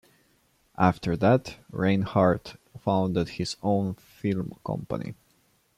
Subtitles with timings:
[0.79, 5.13] After that, Reinhardt founded his own film company.